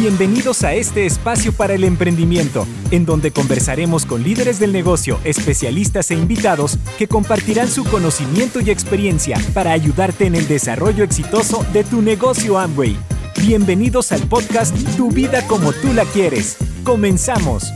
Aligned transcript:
Bienvenidos 0.00 0.64
a 0.64 0.72
este 0.72 1.04
espacio 1.04 1.52
para 1.52 1.74
el 1.74 1.84
emprendimiento, 1.84 2.66
en 2.90 3.04
donde 3.04 3.32
conversaremos 3.32 4.06
con 4.06 4.22
líderes 4.22 4.58
del 4.58 4.72
negocio, 4.72 5.20
especialistas 5.24 6.10
e 6.10 6.14
invitados 6.14 6.78
que 6.96 7.06
compartirán 7.06 7.68
su 7.68 7.84
conocimiento 7.84 8.60
y 8.60 8.70
experiencia 8.70 9.36
para 9.52 9.72
ayudarte 9.72 10.24
en 10.24 10.36
el 10.36 10.48
desarrollo 10.48 11.04
exitoso 11.04 11.64
de 11.74 11.84
tu 11.84 12.00
negocio 12.00 12.58
Amway. 12.58 12.96
Bienvenidos 13.42 14.10
al 14.12 14.26
podcast 14.26 14.74
Tu 14.96 15.10
vida 15.10 15.46
como 15.46 15.70
tú 15.70 15.92
la 15.92 16.06
quieres. 16.06 16.56
Comenzamos. 16.82 17.70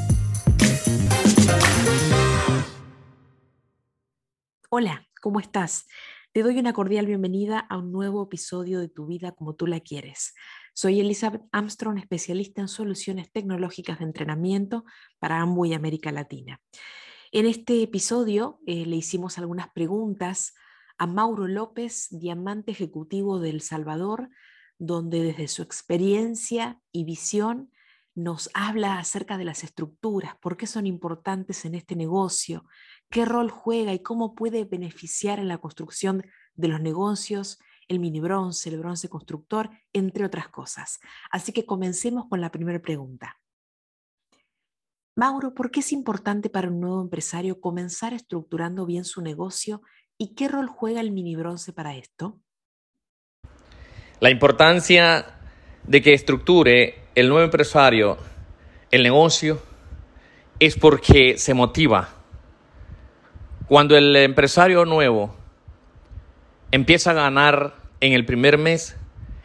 Hola, 4.71 5.07
¿cómo 5.21 5.41
estás? 5.41 5.89
Te 6.33 6.43
doy 6.43 6.59
una 6.59 6.73
cordial 6.73 7.05
bienvenida 7.05 7.59
a 7.59 7.77
un 7.77 7.93
nuevo 7.93 8.25
episodio 8.25 8.81
de 8.81 8.89
Tu 8.89 9.05
vida 9.05 9.33
como 9.33 9.55
tú 9.55 9.67
la 9.67 9.81
quieres. 9.81 10.33
Soy 10.77 10.99
Elizabeth 10.99 11.43
Armstrong, 11.53 11.99
especialista 11.99 12.61
en 12.61 12.67
soluciones 12.67 13.31
tecnológicas 13.31 14.01
de 14.01 14.07
entrenamiento 14.07 14.85
para 15.21 15.41
Amway 15.41 15.73
América 15.73 16.11
Latina. 16.11 16.61
En 17.31 17.47
este 17.47 17.81
episodio 17.81 18.59
eh, 18.67 18.85
le 18.85 18.97
hicimos 18.97 19.39
algunas 19.39 19.69
preguntas 19.71 20.53
a 20.99 21.07
Mauro 21.07 21.47
López, 21.47 22.09
diamante 22.11 22.73
ejecutivo 22.73 23.39
de 23.39 23.51
El 23.51 23.61
Salvador, 23.61 24.31
donde 24.77 25.23
desde 25.23 25.47
su 25.47 25.63
experiencia 25.63 26.81
y 26.91 27.05
visión 27.05 27.71
nos 28.17 28.51
habla 28.53 28.99
acerca 28.99 29.39
de 29.39 29.45
las 29.45 29.63
estructuras, 29.63 30.37
por 30.39 30.57
qué 30.57 30.67
son 30.67 30.89
importantes 30.89 31.65
en 31.65 31.77
este 31.77 31.95
negocio, 31.95 32.67
qué 33.11 33.25
rol 33.25 33.49
juega 33.49 33.93
y 33.93 34.01
cómo 34.01 34.35
puede 34.35 34.65
beneficiar 34.65 35.39
en 35.39 35.47
la 35.47 35.59
construcción 35.59 36.25
de 36.57 36.67
los 36.67 36.81
negocios 36.81 37.61
el 37.89 37.99
mini 37.99 38.21
bronce, 38.21 38.69
el 38.71 38.79
bronce 38.79 39.09
constructor, 39.09 39.71
entre 39.93 40.25
otras 40.25 40.49
cosas. 40.49 41.01
Así 41.31 41.53
que 41.53 41.67
comencemos 41.67 42.27
con 42.29 42.41
la 42.41 42.51
primera 42.51 42.81
pregunta. 42.81 43.39
Mauro, 45.17 45.55
¿por 45.55 45.71
qué 45.71 45.81
es 45.81 45.93
importante 45.93 46.51
para 46.51 46.69
un 46.69 46.81
nuevo 46.81 47.01
empresario 47.01 47.61
comenzar 47.61 48.15
estructurando 48.15 48.85
bien 48.85 49.05
su 49.05 49.23
negocio 49.23 49.83
y 50.19 50.35
qué 50.35 50.49
rol 50.49 50.67
juega 50.67 51.01
el 51.01 51.13
mini 51.13 51.37
bronce 51.37 51.73
para 51.73 51.95
esto? 51.95 52.41
La 54.19 54.31
importancia 54.31 55.25
de 55.87 56.03
que 56.03 56.15
estructure 56.15 56.95
el 57.15 57.29
nuevo 57.29 57.45
empresario 57.45 58.17
el 58.91 59.03
negocio 59.03 59.61
es 60.59 60.77
porque 60.77 61.37
se 61.37 61.55
motiva. 61.55 62.09
Cuando 63.67 63.97
el 63.97 64.15
empresario 64.17 64.85
nuevo 64.85 65.35
empieza 66.75 67.13
a 67.13 67.15
ganar 67.15 67.77
en 68.01 68.15
el 68.15 68.27
primer 68.27 68.59
mes, 68.59 68.97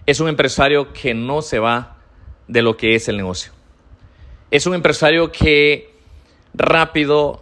es 0.08 0.20
un 0.20 0.30
empresario 0.30 0.94
que 0.94 1.14
no 1.14 1.44
se 1.44 1.60
va 1.60 1.98
de 2.48 2.64
lo 2.64 2.76
que 2.76 2.96
es 2.96 3.08
el 3.08 3.18
negocio. 3.18 3.52
Es 4.50 4.66
un 4.66 4.74
empresario 4.74 5.32
que 5.32 5.94
rápido 6.56 7.42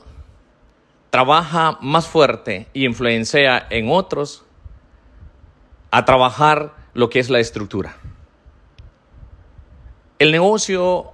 trabaja 1.10 1.78
más 1.80 2.06
fuerte 2.06 2.68
y 2.74 2.84
influencia 2.84 3.66
en 3.70 3.90
otros 3.90 4.44
a 5.90 6.04
trabajar 6.04 6.76
lo 6.94 7.10
que 7.10 7.20
es 7.20 7.30
la 7.30 7.40
estructura. 7.40 7.96
El 10.20 10.34
negocio 10.34 11.14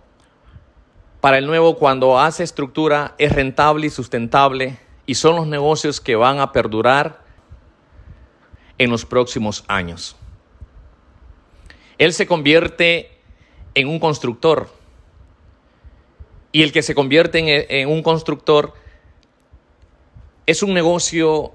para 1.21 1.37
el 1.37 1.45
nuevo 1.45 1.77
cuando 1.77 2.19
hace 2.19 2.41
estructura 2.41 3.13
es 3.19 3.33
rentable 3.33 3.85
y 3.85 3.91
sustentable 3.91 4.80
y 5.05 5.13
son 5.13 5.35
los 5.35 5.45
negocios 5.45 6.02
que 6.02 6.15
van 6.15 6.39
a 6.39 6.52
perdurar 6.52 7.22
en 8.77 8.89
los 8.89 9.05
próximos 9.05 9.63
años. 9.67 10.16
Él 11.97 12.13
se 12.13 12.27
convierte 12.27 13.11
en 13.75 13.87
un 13.87 13.99
constructor 13.99 14.70
y 16.52 16.64
el 16.64 16.71
que 16.71 16.83
se 16.83 16.95
convierte 16.95 17.81
en, 17.81 17.89
un 17.89 18.03
constructor 18.03 18.73
es 20.45 20.61
un 20.61 20.73
negocio 20.73 21.52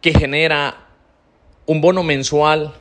que 0.00 0.12
genera 0.12 0.88
un 1.66 1.80
bono 1.80 2.02
mensual 2.02 2.74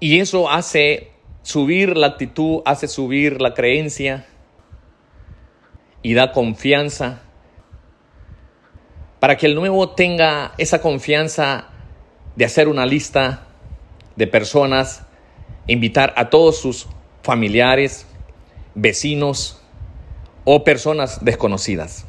y 0.00 0.20
eso 0.20 0.50
hace 0.50 1.12
subir 1.42 1.96
la 1.96 2.08
actitud, 2.08 2.60
hace 2.64 2.88
subir 2.88 3.40
la 3.40 3.54
creencia 3.54 4.26
y 6.02 6.14
da 6.14 6.32
confianza 6.32 7.22
para 9.22 9.36
que 9.36 9.46
el 9.46 9.54
nuevo 9.54 9.88
tenga 9.90 10.52
esa 10.58 10.80
confianza 10.80 11.68
de 12.34 12.44
hacer 12.44 12.66
una 12.66 12.84
lista 12.84 13.46
de 14.16 14.26
personas, 14.26 15.06
invitar 15.68 16.12
a 16.16 16.28
todos 16.28 16.58
sus 16.58 16.88
familiares, 17.22 18.04
vecinos 18.74 19.62
o 20.42 20.64
personas 20.64 21.24
desconocidas. 21.24 22.04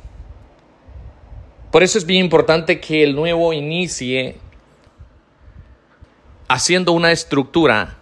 Por 1.72 1.84
eso 1.84 2.00
es 2.00 2.07
bien 2.07 2.25
importante 2.25 2.79
que 2.79 3.03
el 3.03 3.16
nuevo 3.16 3.53
inicie 3.53 4.40
haciendo 6.47 6.94
una 6.94 7.12
estructura, 7.12 8.00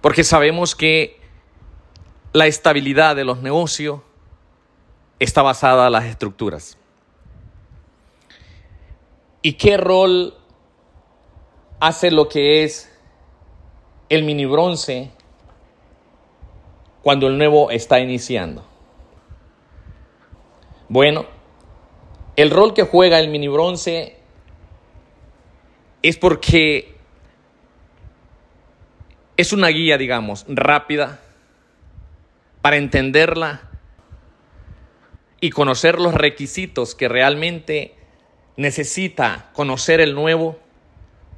porque 0.00 0.24
sabemos 0.24 0.74
que 0.74 1.20
la 2.32 2.46
estabilidad 2.46 3.14
de 3.16 3.26
los 3.26 3.42
negocios 3.42 4.00
está 5.18 5.42
basada 5.42 5.88
en 5.88 5.92
las 5.92 6.06
estructuras. 6.06 6.78
¿Y 9.46 9.52
qué 9.52 9.76
rol 9.76 10.34
hace 11.78 12.10
lo 12.10 12.28
que 12.28 12.64
es 12.64 12.92
el 14.08 14.24
mini 14.24 14.44
bronce 14.44 15.12
cuando 17.00 17.28
el 17.28 17.38
nuevo 17.38 17.70
está 17.70 18.00
iniciando? 18.00 18.66
Bueno, 20.88 21.26
el 22.34 22.50
rol 22.50 22.74
que 22.74 22.82
juega 22.82 23.20
el 23.20 23.28
mini 23.28 23.46
bronce 23.46 24.16
es 26.02 26.18
porque 26.18 26.96
es 29.36 29.52
una 29.52 29.68
guía, 29.68 29.96
digamos, 29.96 30.44
rápida 30.48 31.20
para 32.62 32.78
entenderla 32.78 33.70
y 35.40 35.50
conocer 35.50 36.00
los 36.00 36.14
requisitos 36.14 36.96
que 36.96 37.06
realmente 37.06 37.95
necesita 38.56 39.50
conocer 39.52 40.00
el 40.00 40.14
nuevo 40.14 40.58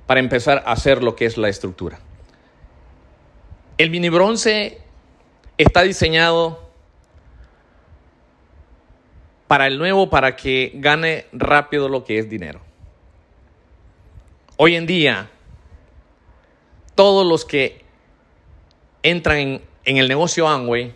para 0.06 0.20
empezar 0.20 0.62
a 0.64 0.72
hacer 0.72 1.02
lo 1.02 1.16
que 1.16 1.26
es 1.26 1.36
la 1.36 1.48
estructura. 1.48 1.98
El 3.76 3.90
mini 3.90 4.08
bronce 4.08 4.78
está 5.56 5.82
diseñado 5.82 6.68
para 9.46 9.66
el 9.66 9.78
nuevo, 9.78 10.10
para 10.10 10.36
que 10.36 10.72
gane 10.74 11.26
rápido 11.32 11.88
lo 11.88 12.04
que 12.04 12.18
es 12.18 12.28
dinero. 12.28 12.60
Hoy 14.56 14.76
en 14.76 14.86
día, 14.86 15.30
todos 16.94 17.26
los 17.26 17.44
que 17.44 17.84
entran 19.02 19.62
en, 19.84 19.96
el 19.96 20.08
negocio 20.08 20.48
Amway, 20.48 20.94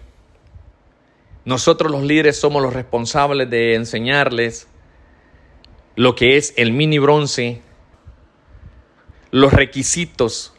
nosotros 1.44 1.90
los 1.90 2.02
líderes 2.02 2.38
somos 2.38 2.62
los 2.62 2.72
responsables 2.72 3.48
de 3.48 3.74
enseñarles 3.74 4.68
lo 5.96 6.14
que 6.14 6.36
es 6.36 6.54
el 6.56 6.72
mini 6.72 6.98
bronce, 6.98 7.62
los 9.30 9.52
requisitos 9.52 10.52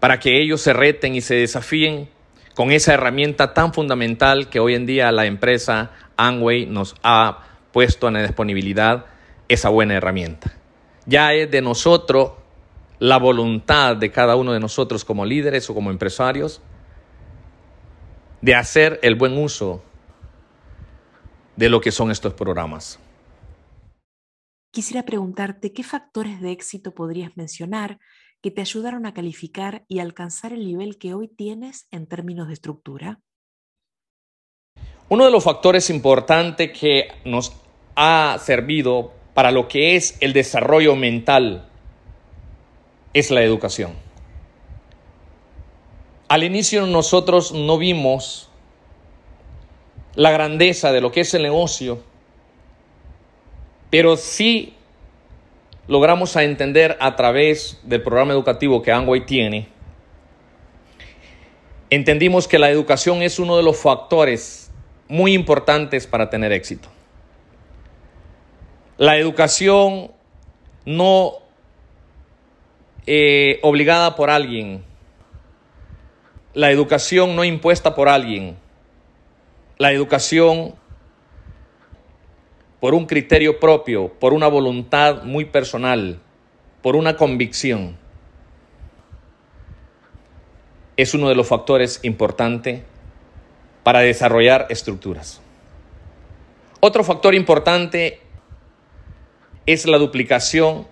para 0.00 0.20
que 0.20 0.40
ellos 0.40 0.60
se 0.60 0.72
reten 0.72 1.14
y 1.14 1.20
se 1.20 1.34
desafíen 1.34 2.08
con 2.54 2.72
esa 2.72 2.94
herramienta 2.94 3.54
tan 3.54 3.72
fundamental 3.72 4.48
que 4.48 4.60
hoy 4.60 4.74
en 4.74 4.86
día 4.86 5.12
la 5.12 5.26
empresa 5.26 5.90
Amway 6.16 6.66
nos 6.66 6.94
ha 7.02 7.44
puesto 7.72 8.08
en 8.08 8.14
la 8.14 8.22
disponibilidad, 8.22 9.06
esa 9.48 9.68
buena 9.68 9.94
herramienta. 9.94 10.52
Ya 11.06 11.32
es 11.32 11.50
de 11.50 11.62
nosotros 11.62 12.32
la 12.98 13.16
voluntad 13.18 13.96
de 13.96 14.10
cada 14.10 14.36
uno 14.36 14.52
de 14.52 14.60
nosotros 14.60 15.04
como 15.04 15.24
líderes 15.24 15.70
o 15.70 15.74
como 15.74 15.90
empresarios 15.90 16.60
de 18.40 18.54
hacer 18.54 18.98
el 19.02 19.14
buen 19.14 19.36
uso 19.38 19.82
de 21.56 21.68
lo 21.68 21.80
que 21.80 21.92
son 21.92 22.10
estos 22.10 22.34
programas. 22.34 22.98
Quisiera 24.78 25.02
preguntarte 25.02 25.72
qué 25.72 25.82
factores 25.82 26.40
de 26.40 26.52
éxito 26.52 26.94
podrías 26.94 27.36
mencionar 27.36 27.98
que 28.40 28.52
te 28.52 28.60
ayudaron 28.60 29.06
a 29.06 29.12
calificar 29.12 29.84
y 29.88 29.98
alcanzar 29.98 30.52
el 30.52 30.64
nivel 30.64 30.98
que 30.98 31.14
hoy 31.14 31.26
tienes 31.26 31.88
en 31.90 32.06
términos 32.06 32.46
de 32.46 32.54
estructura. 32.54 33.20
Uno 35.08 35.24
de 35.24 35.32
los 35.32 35.42
factores 35.42 35.90
importantes 35.90 36.70
que 36.78 37.08
nos 37.24 37.56
ha 37.96 38.38
servido 38.40 39.10
para 39.34 39.50
lo 39.50 39.66
que 39.66 39.96
es 39.96 40.16
el 40.20 40.32
desarrollo 40.32 40.94
mental 40.94 41.68
es 43.14 43.32
la 43.32 43.42
educación. 43.42 43.94
Al 46.28 46.44
inicio 46.44 46.86
nosotros 46.86 47.50
no 47.50 47.78
vimos 47.78 48.48
la 50.14 50.30
grandeza 50.30 50.92
de 50.92 51.00
lo 51.00 51.10
que 51.10 51.22
es 51.22 51.34
el 51.34 51.42
negocio 51.42 52.00
pero 53.90 54.16
sí 54.16 54.74
logramos 55.86 56.34
entender 56.36 56.96
a 57.00 57.16
través 57.16 57.80
del 57.82 58.02
programa 58.02 58.32
educativo 58.32 58.82
que 58.82 58.92
Angway 58.92 59.24
tiene 59.26 59.78
entendimos 61.90 62.46
que 62.46 62.58
la 62.58 62.70
educación 62.70 63.22
es 63.22 63.38
uno 63.38 63.56
de 63.56 63.62
los 63.62 63.76
factores 63.76 64.70
muy 65.08 65.32
importantes 65.34 66.06
para 66.06 66.28
tener 66.28 66.52
éxito. 66.52 66.88
La 68.98 69.16
educación 69.16 70.10
no 70.84 71.34
eh, 73.06 73.58
obligada 73.62 74.16
por 74.16 74.28
alguien, 74.28 74.84
la 76.52 76.70
educación 76.70 77.36
no 77.36 77.44
impuesta 77.44 77.94
por 77.94 78.08
alguien, 78.08 78.56
la 79.78 79.92
educación 79.92 80.74
por 82.80 82.94
un 82.94 83.06
criterio 83.06 83.58
propio, 83.58 84.12
por 84.20 84.32
una 84.32 84.48
voluntad 84.48 85.22
muy 85.24 85.44
personal, 85.44 86.20
por 86.82 86.96
una 86.96 87.16
convicción, 87.16 87.96
es 90.96 91.14
uno 91.14 91.28
de 91.28 91.34
los 91.34 91.46
factores 91.46 92.00
importantes 92.02 92.82
para 93.82 94.00
desarrollar 94.00 94.66
estructuras. 94.68 95.40
Otro 96.80 97.04
factor 97.04 97.34
importante 97.34 98.20
es 99.66 99.86
la 99.86 99.98
duplicación 99.98 100.86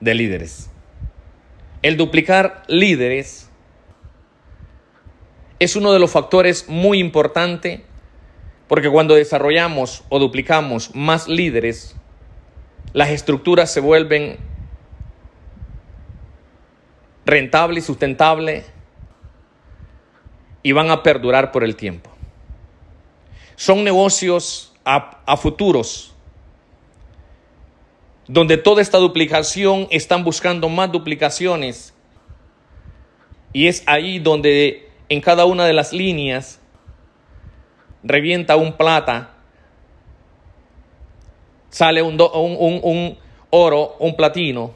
de 0.00 0.14
líderes. 0.14 0.70
El 1.82 1.96
duplicar 1.96 2.62
líderes 2.66 3.50
es 5.58 5.76
uno 5.76 5.92
de 5.92 5.98
los 5.98 6.10
factores 6.10 6.68
muy 6.68 6.98
importantes 6.98 7.80
porque 8.68 8.90
cuando 8.90 9.14
desarrollamos 9.14 10.04
o 10.08 10.18
duplicamos 10.18 10.94
más 10.94 11.28
líderes, 11.28 11.96
las 12.92 13.10
estructuras 13.10 13.72
se 13.72 13.80
vuelven 13.80 14.38
rentables 17.26 17.84
y 17.84 17.86
sustentables 17.86 18.66
y 20.62 20.72
van 20.72 20.90
a 20.90 21.02
perdurar 21.02 21.52
por 21.52 21.64
el 21.64 21.76
tiempo. 21.76 22.10
Son 23.56 23.84
negocios 23.84 24.72
a, 24.84 25.22
a 25.26 25.36
futuros 25.36 26.14
donde 28.26 28.56
toda 28.56 28.80
esta 28.80 28.98
duplicación 28.98 29.86
están 29.90 30.24
buscando 30.24 30.68
más 30.68 30.90
duplicaciones. 30.90 31.92
Y 33.52 33.68
es 33.68 33.82
ahí 33.86 34.18
donde 34.18 34.88
en 35.08 35.20
cada 35.20 35.44
una 35.44 35.66
de 35.66 35.72
las 35.72 35.92
líneas 35.92 36.60
revienta 38.04 38.56
un 38.56 38.74
plata, 38.74 39.30
sale 41.70 42.02
un, 42.02 42.20
un, 42.20 42.80
un 42.82 43.18
oro, 43.50 43.96
un 43.98 44.14
platino. 44.14 44.74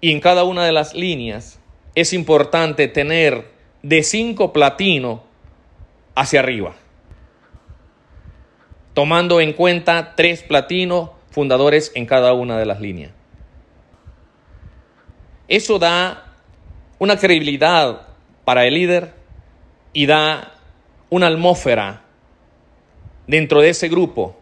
Y 0.00 0.12
en 0.12 0.20
cada 0.20 0.44
una 0.44 0.64
de 0.64 0.72
las 0.72 0.94
líneas 0.94 1.60
es 1.94 2.14
importante 2.14 2.88
tener 2.88 3.50
de 3.82 4.02
cinco 4.02 4.52
platino 4.52 5.22
hacia 6.14 6.40
arriba, 6.40 6.74
tomando 8.94 9.40
en 9.40 9.52
cuenta 9.52 10.14
tres 10.16 10.42
platinos 10.42 11.10
fundadores 11.30 11.92
en 11.94 12.06
cada 12.06 12.32
una 12.32 12.58
de 12.58 12.66
las 12.66 12.80
líneas. 12.80 13.12
Eso 15.48 15.78
da 15.78 16.32
una 16.98 17.16
credibilidad 17.16 18.08
para 18.44 18.66
el 18.66 18.74
líder 18.74 19.14
y 19.92 20.06
da 20.06 20.52
una 21.10 21.26
atmósfera 21.26 22.04
dentro 23.26 23.60
de 23.60 23.70
ese 23.70 23.88
grupo. 23.88 24.36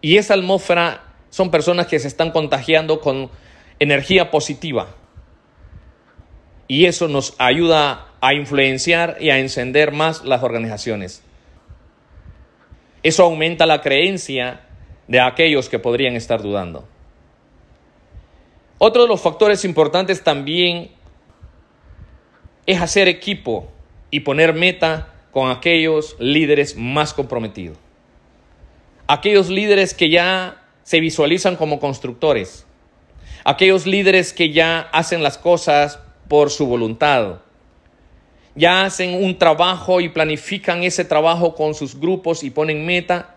Y 0.00 0.16
esa 0.16 0.34
atmósfera 0.34 1.04
son 1.30 1.50
personas 1.50 1.86
que 1.86 1.98
se 1.98 2.08
están 2.08 2.30
contagiando 2.30 3.00
con 3.00 3.30
energía 3.78 4.30
positiva. 4.30 4.88
Y 6.66 6.84
eso 6.84 7.08
nos 7.08 7.34
ayuda 7.38 8.08
a 8.20 8.34
influenciar 8.34 9.16
y 9.20 9.30
a 9.30 9.38
encender 9.38 9.92
más 9.92 10.24
las 10.24 10.42
organizaciones. 10.42 11.22
Eso 13.02 13.24
aumenta 13.24 13.64
la 13.64 13.80
creencia 13.80 14.60
de 15.06 15.20
aquellos 15.20 15.68
que 15.68 15.78
podrían 15.78 16.14
estar 16.14 16.42
dudando. 16.42 16.86
Otro 18.78 19.02
de 19.02 19.08
los 19.08 19.20
factores 19.20 19.64
importantes 19.64 20.22
también 20.22 20.90
es 22.66 22.80
hacer 22.80 23.08
equipo 23.08 23.72
y 24.10 24.20
poner 24.20 24.52
meta 24.52 25.14
con 25.32 25.50
aquellos 25.50 26.16
líderes 26.18 26.76
más 26.76 27.12
comprometidos. 27.14 27.78
Aquellos 29.06 29.48
líderes 29.48 29.94
que 29.94 30.10
ya 30.10 30.62
se 30.82 31.00
visualizan 31.00 31.56
como 31.56 31.80
constructores. 31.80 32.66
Aquellos 33.44 33.86
líderes 33.86 34.32
que 34.32 34.52
ya 34.52 34.80
hacen 34.92 35.22
las 35.22 35.38
cosas 35.38 35.98
por 36.28 36.50
su 36.50 36.66
voluntad. 36.66 37.40
Ya 38.54 38.84
hacen 38.84 39.22
un 39.22 39.38
trabajo 39.38 40.00
y 40.00 40.08
planifican 40.08 40.82
ese 40.82 41.04
trabajo 41.04 41.54
con 41.54 41.74
sus 41.74 41.98
grupos 41.98 42.42
y 42.42 42.50
ponen 42.50 42.84
meta 42.84 43.36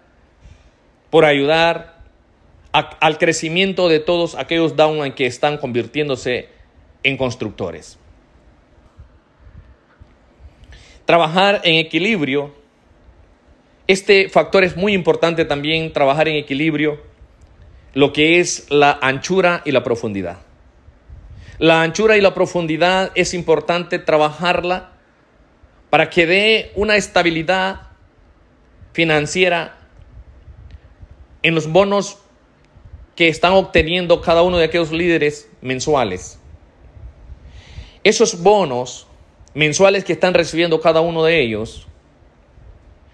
por 1.09 1.25
ayudar 1.25 2.01
al 2.71 3.17
crecimiento 3.17 3.89
de 3.89 3.99
todos 3.99 4.35
aquellos 4.35 4.75
downline 4.75 5.13
que 5.13 5.25
están 5.25 5.57
convirtiéndose 5.57 6.49
en 7.03 7.17
constructores. 7.17 7.97
Trabajar 11.11 11.59
en 11.65 11.75
equilibrio. 11.75 12.55
Este 13.85 14.29
factor 14.29 14.63
es 14.63 14.77
muy 14.77 14.93
importante 14.93 15.43
también, 15.43 15.91
trabajar 15.91 16.29
en 16.29 16.37
equilibrio, 16.37 17.01
lo 17.93 18.13
que 18.13 18.39
es 18.39 18.67
la 18.69 18.97
anchura 19.01 19.61
y 19.65 19.71
la 19.73 19.83
profundidad. 19.83 20.37
La 21.57 21.81
anchura 21.81 22.15
y 22.15 22.21
la 22.21 22.33
profundidad 22.33 23.11
es 23.13 23.33
importante 23.33 23.99
trabajarla 23.99 24.93
para 25.89 26.09
que 26.09 26.25
dé 26.25 26.71
una 26.75 26.95
estabilidad 26.95 27.89
financiera 28.93 29.79
en 31.43 31.55
los 31.55 31.67
bonos 31.67 32.19
que 33.17 33.27
están 33.27 33.51
obteniendo 33.51 34.21
cada 34.21 34.43
uno 34.43 34.57
de 34.59 34.63
aquellos 34.63 34.93
líderes 34.93 35.49
mensuales. 35.59 36.39
Esos 38.01 38.41
bonos 38.41 39.07
mensuales 39.53 40.03
que 40.03 40.13
están 40.13 40.33
recibiendo 40.33 40.79
cada 40.81 41.01
uno 41.01 41.23
de 41.23 41.41
ellos 41.41 41.87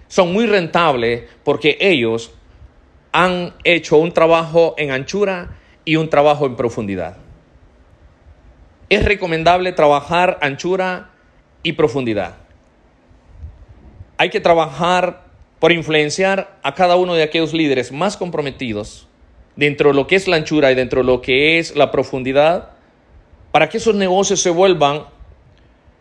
son 0.07 0.31
muy 0.31 0.45
rentables 0.45 1.23
porque 1.43 1.77
ellos 1.79 2.31
han 3.11 3.53
hecho 3.63 3.97
un 3.97 4.11
trabajo 4.11 4.75
en 4.77 4.91
anchura 4.91 5.57
y 5.85 5.95
un 5.95 6.09
trabajo 6.09 6.45
en 6.45 6.55
profundidad. 6.55 7.17
Es 8.89 9.03
recomendable 9.03 9.71
trabajar 9.71 10.37
anchura 10.41 11.09
y 11.63 11.73
profundidad. 11.73 12.37
Hay 14.17 14.29
que 14.29 14.39
trabajar 14.39 15.25
por 15.59 15.71
influenciar 15.71 16.57
a 16.63 16.73
cada 16.73 16.95
uno 16.95 17.15
de 17.15 17.23
aquellos 17.23 17.53
líderes 17.53 17.91
más 17.91 18.15
comprometidos 18.15 19.07
dentro 19.55 19.89
de 19.89 19.95
lo 19.95 20.07
que 20.07 20.15
es 20.15 20.27
la 20.27 20.35
anchura 20.35 20.71
y 20.71 20.75
dentro 20.75 21.01
de 21.01 21.07
lo 21.07 21.21
que 21.21 21.59
es 21.59 21.75
la 21.75 21.91
profundidad, 21.91 22.71
para 23.51 23.67
que 23.69 23.77
esos 23.77 23.95
negocios 23.95 24.39
se 24.39 24.51
vuelvan 24.51 25.05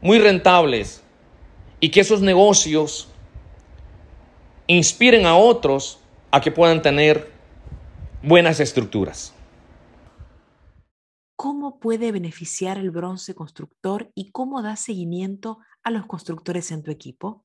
muy 0.00 0.18
rentables 0.18 1.02
y 1.80 1.90
que 1.90 2.00
esos 2.00 2.20
negocios 2.20 3.08
inspiren 4.66 5.26
a 5.26 5.36
otros 5.36 5.98
a 6.30 6.40
que 6.40 6.50
puedan 6.50 6.82
tener 6.82 7.30
buenas 8.22 8.60
estructuras. 8.60 9.32
¿Cómo 11.36 11.78
puede 11.78 12.12
beneficiar 12.12 12.78
el 12.78 12.90
bronce 12.90 13.34
constructor 13.34 14.10
y 14.14 14.30
cómo 14.30 14.62
da 14.62 14.76
seguimiento 14.76 15.58
a 15.82 15.90
los 15.90 16.06
constructores 16.06 16.70
en 16.72 16.82
tu 16.82 16.90
equipo? 16.90 17.42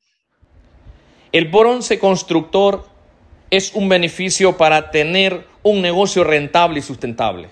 El 1.31 1.49
bronce 1.49 1.99
constructor 1.99 2.85
es 3.49 3.75
un 3.75 3.89
beneficio 3.89 4.57
para 4.57 4.91
tener 4.91 5.45
un 5.61 5.81
negocio 5.81 6.23
rentable 6.23 6.79
y 6.79 6.81
sustentable. 6.81 7.49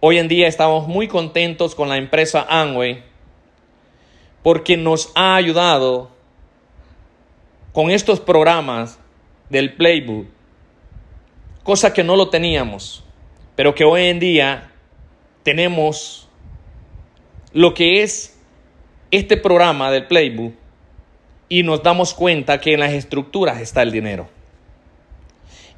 Hoy 0.00 0.18
en 0.18 0.28
día 0.28 0.48
estamos 0.48 0.88
muy 0.88 1.06
contentos 1.06 1.74
con 1.74 1.88
la 1.88 1.96
empresa 1.96 2.46
Amway 2.48 3.07
porque 4.42 4.76
nos 4.76 5.10
ha 5.14 5.36
ayudado 5.36 6.10
con 7.72 7.90
estos 7.90 8.20
programas 8.20 8.98
del 9.50 9.74
Playbook, 9.74 10.26
cosa 11.62 11.92
que 11.92 12.04
no 12.04 12.16
lo 12.16 12.28
teníamos, 12.28 13.04
pero 13.56 13.74
que 13.74 13.84
hoy 13.84 14.04
en 14.04 14.20
día 14.20 14.72
tenemos 15.42 16.28
lo 17.52 17.74
que 17.74 18.02
es 18.02 18.38
este 19.10 19.36
programa 19.36 19.90
del 19.90 20.06
Playbook 20.06 20.54
y 21.48 21.62
nos 21.62 21.82
damos 21.82 22.14
cuenta 22.14 22.60
que 22.60 22.74
en 22.74 22.80
las 22.80 22.92
estructuras 22.92 23.60
está 23.60 23.82
el 23.82 23.90
dinero. 23.90 24.28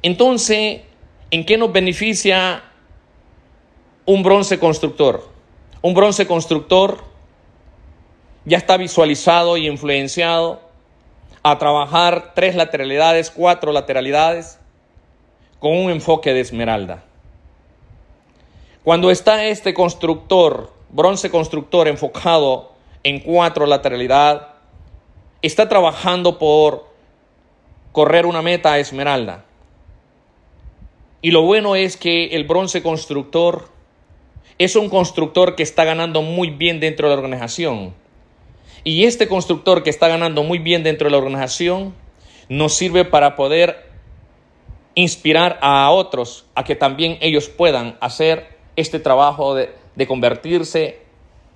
Entonces, 0.01 0.81
¿en 1.29 1.45
qué 1.45 1.57
nos 1.57 1.71
beneficia 1.71 2.63
un 4.05 4.23
bronce 4.23 4.59
constructor? 4.59 5.29
Un 5.81 5.93
bronce 5.93 6.27
constructor 6.27 7.10
ya 8.45 8.57
está 8.57 8.77
visualizado 8.77 9.57
y 9.57 9.67
influenciado 9.67 10.61
a 11.43 11.57
trabajar 11.57 12.33
tres 12.35 12.55
lateralidades, 12.55 13.29
cuatro 13.31 13.71
lateralidades, 13.71 14.59
con 15.59 15.77
un 15.77 15.91
enfoque 15.91 16.33
de 16.33 16.41
esmeralda. 16.41 17.03
Cuando 18.83 19.11
está 19.11 19.45
este 19.45 19.73
constructor, 19.73 20.73
bronce 20.89 21.29
constructor 21.29 21.87
enfocado 21.87 22.71
En 23.03 23.19
cuatro, 23.19 23.65
lateralidad. 23.65 24.49
Está 25.41 25.67
trabajando 25.67 26.37
por 26.37 26.87
correr 27.91 28.27
una 28.27 28.43
meta 28.43 28.73
a 28.73 28.79
esmeralda. 28.79 29.43
Y 31.23 31.31
lo 31.31 31.41
bueno 31.41 31.75
es 31.75 31.97
que 31.97 32.27
el 32.27 32.43
bronce 32.43 32.83
constructor 32.83 33.69
es 34.59 34.75
un 34.75 34.89
constructor 34.89 35.55
que 35.55 35.63
está 35.63 35.83
ganando 35.83 36.21
muy 36.21 36.51
bien 36.51 36.79
dentro 36.79 37.09
de 37.09 37.15
la 37.15 37.21
organización. 37.21 37.95
Y 38.83 39.05
este 39.05 39.27
constructor 39.27 39.83
que 39.83 39.89
está 39.89 40.07
ganando 40.07 40.43
muy 40.43 40.57
bien 40.59 40.83
dentro 40.83 41.05
de 41.07 41.11
la 41.11 41.17
organización 41.17 41.93
nos 42.49 42.73
sirve 42.73 43.05
para 43.05 43.35
poder 43.35 43.89
inspirar 44.95 45.59
a 45.61 45.89
otros 45.91 46.45
a 46.55 46.63
que 46.63 46.75
también 46.75 47.17
ellos 47.21 47.47
puedan 47.47 47.97
hacer 48.01 48.57
este 48.75 48.99
trabajo 48.99 49.55
de, 49.55 49.73
de 49.95 50.07
convertirse 50.07 50.99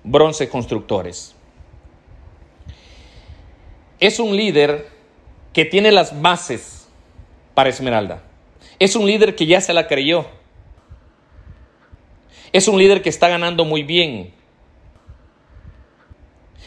bronce 0.04 0.48
constructores. 0.48 1.34
Es 3.98 4.20
un 4.20 4.36
líder 4.36 4.88
que 5.52 5.64
tiene 5.64 5.90
las 5.90 6.20
bases 6.20 6.88
para 7.54 7.70
Esmeralda. 7.70 8.22
Es 8.78 8.94
un 8.94 9.06
líder 9.06 9.34
que 9.34 9.46
ya 9.46 9.60
se 9.60 9.72
la 9.72 9.88
creyó. 9.88 10.26
Es 12.52 12.68
un 12.68 12.78
líder 12.78 13.02
que 13.02 13.08
está 13.08 13.28
ganando 13.28 13.64
muy 13.64 13.82
bien. 13.82 14.32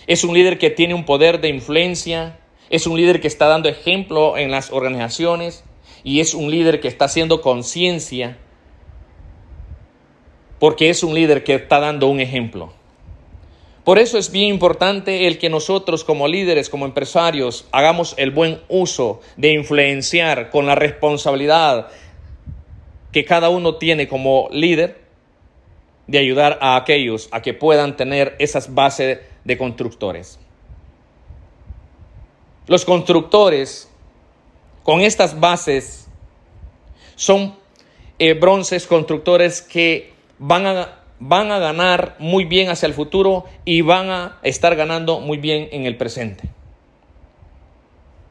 Es 0.09 0.23
un 0.23 0.33
líder 0.33 0.57
que 0.57 0.71
tiene 0.71 0.95
un 0.95 1.05
poder 1.05 1.39
de 1.39 1.49
influencia. 1.49 2.39
Es 2.71 2.87
un 2.87 2.97
líder 2.97 3.21
que 3.21 3.27
está 3.27 3.45
dando 3.45 3.69
ejemplo 3.69 4.39
en 4.39 4.49
las 4.49 4.71
organizaciones. 4.71 5.63
Y 6.03 6.19
es 6.19 6.33
un 6.33 6.49
líder 6.49 6.79
que 6.79 6.87
está 6.87 7.05
haciendo 7.05 7.41
conciencia. 7.41 8.35
Porque 10.57 10.89
es 10.89 11.03
un 11.03 11.13
líder 11.13 11.43
que 11.43 11.53
está 11.53 11.79
dando 11.79 12.07
un 12.07 12.21
ejemplo. 12.21 12.73
Por 13.83 13.99
eso 13.99 14.17
es 14.17 14.31
bien 14.31 14.47
importante 14.47 15.27
el 15.27 15.37
que 15.37 15.51
nosotros 15.51 16.03
como 16.03 16.27
líderes, 16.27 16.71
como 16.71 16.87
empresarios, 16.87 17.67
hagamos 17.71 18.15
el 18.17 18.31
buen 18.31 18.61
uso 18.67 19.21
de 19.37 19.53
influenciar 19.53 20.49
con 20.49 20.65
la 20.65 20.73
responsabilidad 20.73 21.89
que 23.11 23.25
cada 23.25 23.49
uno 23.49 23.75
tiene 23.75 24.07
como 24.07 24.47
líder 24.51 25.08
de 26.09 26.17
ayudar 26.17 26.57
a 26.59 26.75
aquellos 26.75 27.29
a 27.31 27.41
que 27.41 27.53
puedan 27.53 27.95
tener 27.95 28.35
esas 28.39 28.73
bases 28.73 29.19
de 29.43 29.57
constructores. 29.59 30.39
Los 32.65 32.83
constructores 32.83 33.87
con 34.81 35.01
estas 35.01 35.39
bases 35.39 36.07
son 37.15 37.55
eh, 38.17 38.33
bronces 38.33 38.87
constructores 38.87 39.61
que 39.61 40.13
van 40.39 40.65
a 40.65 40.95
van 41.19 41.51
a 41.51 41.59
ganar 41.59 42.15
muy 42.17 42.45
bien 42.45 42.69
hacia 42.69 42.87
el 42.87 42.93
futuro 42.93 43.43
y 43.65 43.81
van 43.81 44.09
a 44.09 44.39
estar 44.41 44.75
ganando 44.77 45.19
muy 45.19 45.37
bien 45.37 45.67
en 45.71 45.85
el 45.85 45.97
presente. 45.97 46.49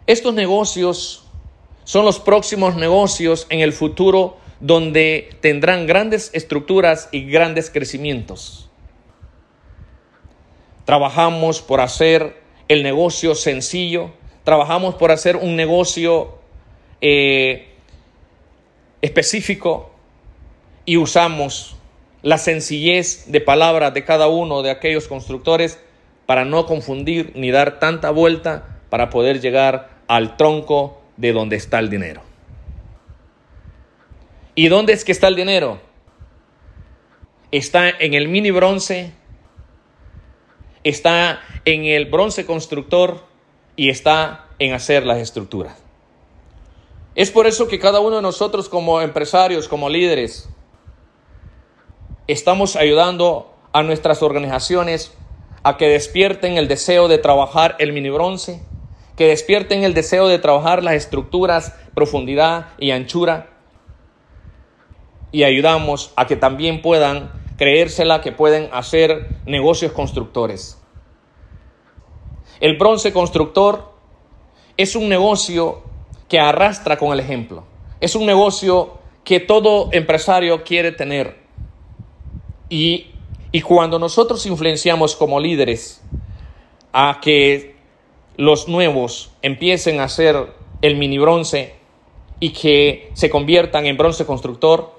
Estos 0.07 0.33
negocios 0.33 1.25
son 1.85 2.07
los 2.07 2.19
próximos 2.19 2.77
negocios 2.77 3.47
en 3.51 3.61
el 3.61 3.75
futuro 3.75 4.39
donde 4.61 5.31
tendrán 5.41 5.87
grandes 5.87 6.31
estructuras 6.35 7.09
y 7.13 7.31
grandes 7.31 7.71
crecimientos. 7.71 8.69
Trabajamos 10.85 11.61
por 11.61 11.81
hacer 11.81 12.37
el 12.69 12.83
negocio 12.83 13.35
sencillo, 13.35 14.11
trabajamos 14.45 14.95
por 14.95 15.11
hacer 15.11 15.37
un 15.37 15.57
negocio 15.57 16.39
eh, 17.01 17.69
específico 19.03 19.91
y 20.85 20.97
usamos 20.97 21.77
la 22.23 22.39
sencillez 22.39 23.31
de 23.31 23.41
palabras 23.41 23.95
de 23.95 24.05
cada 24.05 24.29
uno 24.29 24.63
de 24.63 24.71
aquellos 24.71 25.07
constructores 25.07 25.79
para 26.27 26.45
no 26.45 26.67
confundir 26.67 27.33
ni 27.35 27.51
dar 27.51 27.79
tanta 27.79 28.11
vuelta 28.11 28.81
para 28.91 29.11
poder 29.11 29.41
llegar 29.41 29.91
al 30.09 30.37
tronco 30.37 31.01
de 31.17 31.33
donde 31.33 31.57
está 31.57 31.79
el 31.79 31.91
dinero. 31.91 32.28
¿Y 34.59 34.67
dónde 34.67 34.93
es 34.93 35.05
que 35.05 35.13
está 35.13 35.29
el 35.29 35.37
dinero? 35.37 35.79
Está 37.53 37.89
en 37.91 38.15
el 38.15 38.27
mini 38.27 38.51
bronce, 38.51 39.13
está 40.83 41.39
en 41.65 41.85
el 41.85 42.07
bronce 42.07 42.45
constructor 42.45 43.23
y 43.77 43.89
está 43.89 44.47
en 44.59 44.73
hacer 44.73 45.07
las 45.07 45.19
estructuras. 45.19 45.81
Es 47.15 47.31
por 47.31 47.47
eso 47.47 47.69
que 47.69 47.79
cada 47.79 48.01
uno 48.01 48.17
de 48.17 48.23
nosotros 48.23 48.69
como 48.69 49.01
empresarios, 49.01 49.69
como 49.69 49.89
líderes, 49.89 50.49
estamos 52.27 52.75
ayudando 52.75 53.55
a 53.73 53.85
nuestras 53.85 54.25
organizaciones 54.25 55.17
a 55.63 55.77
que 55.77 55.87
despierten 55.87 56.57
el 56.57 56.67
deseo 56.67 57.07
de 57.07 57.19
trabajar 57.19 57.77
el 57.79 57.93
mini 57.93 58.11
bronce, 58.11 58.61
que 59.17 59.29
despierten 59.29 59.85
el 59.85 59.95
deseo 59.95 60.27
de 60.27 60.41
trabajar 60.41 60.83
las 60.83 60.95
estructuras, 60.95 61.77
profundidad 61.95 62.71
y 62.81 62.91
anchura. 62.91 63.48
Y 65.31 65.45
ayudamos 65.45 66.13
a 66.17 66.27
que 66.27 66.37
también 66.37 66.83
puedan 66.83 67.31
creérsela 67.57 68.21
que 68.21 68.33
pueden 68.33 68.69
hacer 68.73 69.29
negocios 69.45 69.93
constructores. 69.93 70.81
El 72.61 72.77
bronce 72.77 73.13
constructor 73.13 73.93
es 74.77 74.97
un 74.97 75.09
negocio 75.09 75.83
que 76.29 76.39
arrastra 76.39 76.97
con 76.97 77.13
el 77.13 77.21
ejemplo. 77.21 77.65
Es 78.01 78.15
un 78.15 78.27
negocio 78.27 78.99
que 79.25 79.41
todo 79.41 79.89
empresario 79.93 80.63
quiere 80.65 80.93
tener. 80.93 81.37
Y, 82.69 83.09
cuando 83.67 83.99
nosotros 83.99 84.47
influenciamos 84.47 85.17
como 85.17 85.41
líderes 85.41 86.01
a 86.93 87.19
que 87.21 87.75
los 88.37 88.69
nuevos 88.69 89.33
empiecen 89.43 89.99
a 89.99 90.05
hacer 90.05 90.53
el 90.81 90.97
mini 90.97 91.19
bronce 91.19 91.75
y 92.39 92.51
que 92.51 93.11
se 93.15 93.29
conviertan 93.29 93.87
en 93.87 93.97
bronce 93.97 94.25
constructor, 94.25 94.98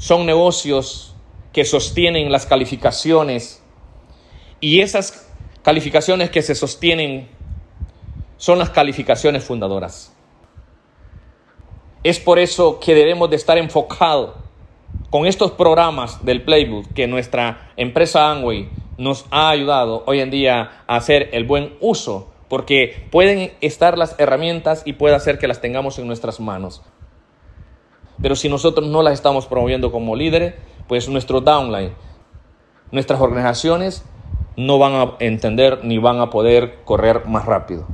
son 0.00 0.24
negocios 0.24 1.14
que 1.52 1.66
sostienen 1.66 2.32
las 2.32 2.46
calificaciones 2.46 3.62
y 4.58 4.80
esas 4.80 5.30
calificaciones 5.62 6.30
que 6.30 6.40
se 6.40 6.54
sostienen 6.54 7.28
son 8.38 8.58
las 8.58 8.70
calificaciones 8.70 9.44
fundadoras. 9.44 10.16
Es 12.02 12.18
por 12.18 12.38
eso 12.38 12.80
que 12.80 12.94
debemos 12.94 13.28
de 13.28 13.36
estar 13.36 13.58
enfocados 13.58 14.36
con 15.10 15.26
estos 15.26 15.50
programas 15.50 16.24
del 16.24 16.44
Playbook 16.44 16.94
que 16.94 17.06
nuestra 17.06 17.70
empresa 17.76 18.30
Amway 18.30 18.70
nos 18.96 19.26
ha 19.30 19.50
ayudado 19.50 20.02
hoy 20.06 20.20
en 20.20 20.30
día 20.30 20.82
a 20.86 20.96
hacer 20.96 21.28
el 21.32 21.44
buen 21.44 21.76
uso, 21.78 22.32
porque 22.48 23.06
pueden 23.10 23.52
estar 23.60 23.98
las 23.98 24.18
herramientas 24.18 24.82
y 24.86 24.94
puede 24.94 25.14
hacer 25.14 25.38
que 25.38 25.46
las 25.46 25.60
tengamos 25.60 25.98
en 25.98 26.06
nuestras 26.06 26.40
manos. 26.40 26.82
Pero 28.22 28.36
si 28.36 28.48
nosotros 28.48 28.86
no 28.86 29.02
las 29.02 29.14
estamos 29.14 29.46
promoviendo 29.46 29.90
como 29.90 30.16
líderes, 30.16 30.54
pues 30.88 31.08
nuestro 31.08 31.40
downline, 31.40 31.92
nuestras 32.92 33.20
organizaciones 33.20 34.04
no 34.56 34.78
van 34.78 34.94
a 34.94 35.14
entender 35.20 35.84
ni 35.84 35.98
van 35.98 36.20
a 36.20 36.30
poder 36.30 36.82
correr 36.84 37.26
más 37.26 37.46
rápido. 37.46 37.86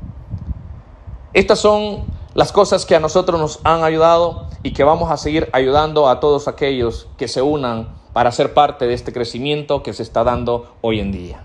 Estas 1.33 1.59
son 1.59 2.05
las 2.35 2.51
cosas 2.51 2.87
que 2.87 2.97
a 2.97 3.01
nosotros 3.01 3.39
nos 3.41 3.61
han 3.65 3.85
ayudado 3.85 4.49
y 4.63 4.73
que 4.73 4.85
vamos 4.85 5.11
a 5.11 5.17
seguir 5.17 5.49
ayudando 5.53 6.09
a 6.09 6.19
todos 6.19 6.49
aquellos 6.49 7.09
que 7.19 7.29
se 7.29 7.43
unan 7.43 7.95
para 8.13 8.33
ser 8.33 8.55
parte 8.55 8.87
de 8.87 8.95
este 8.95 9.13
crecimiento 9.13 9.83
que 9.83 9.93
se 9.93 10.03
está 10.03 10.25
dando 10.25 10.75
hoy 10.81 11.01
en 11.01 11.13
día. 11.13 11.45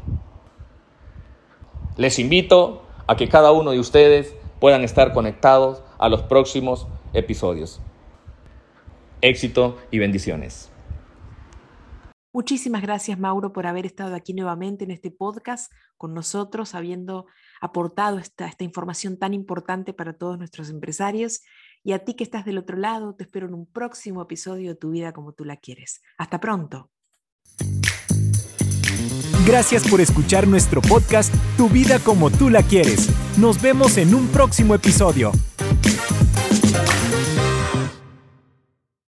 Les 1.98 2.18
invito 2.20 2.84
a 3.08 3.18
que 3.18 3.28
cada 3.28 3.52
uno 3.52 3.72
de 3.72 3.80
ustedes 3.80 4.34
puedan 4.60 4.84
estar 4.84 5.12
conectados 5.12 5.84
a 6.00 6.08
los 6.08 6.22
próximos 6.22 6.88
episodios. 7.14 7.82
Éxito 9.22 9.78
y 9.92 10.00
bendiciones. 10.00 10.72
Muchísimas 12.34 12.82
gracias, 12.82 13.20
Mauro, 13.20 13.52
por 13.52 13.68
haber 13.68 13.86
estado 13.86 14.16
aquí 14.16 14.34
nuevamente 14.34 14.86
en 14.86 14.92
este 14.92 15.12
podcast 15.12 15.72
con 15.98 16.14
nosotros, 16.14 16.76
habiendo 16.76 17.26
aportado 17.60 18.20
esta, 18.20 18.48
esta 18.48 18.64
información 18.64 19.18
tan 19.18 19.34
importante 19.34 19.94
para 19.94 20.14
todos 20.14 20.38
nuestros 20.38 20.70
empresarios. 20.70 21.42
Y 21.84 21.92
a 21.92 22.00
ti 22.00 22.14
que 22.14 22.24
estás 22.24 22.46
del 22.46 22.58
otro 22.58 22.78
lado, 22.78 23.16
te 23.16 23.26
espero 23.26 23.48
en 23.48 23.54
un 23.54 23.66
próximo 23.66 24.22
episodio 24.22 24.70
de 24.70 24.76
Tu 24.76 24.92
vida 24.92 25.12
como 25.12 25.34
tú 25.34 25.44
la 25.44 25.58
quieres. 25.58 26.02
Hasta 26.18 26.40
pronto. 26.40 26.90
Gracias 29.46 29.86
por 29.90 30.00
escuchar 30.00 30.48
nuestro 30.48 30.82
podcast 30.82 31.34
Tu 31.58 31.68
vida 31.68 32.00
como 32.00 32.30
tú 32.30 32.50
la 32.50 32.64
quieres. 32.64 33.10
Nos 33.38 33.62
vemos 33.62 33.98
en 33.98 34.16
un 34.16 34.28
próximo 34.28 34.74
episodio. 34.74 35.32